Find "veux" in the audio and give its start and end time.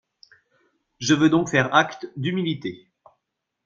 1.13-1.29